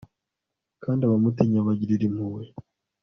[0.83, 2.43] kandi abamutinya abagirira impuhwe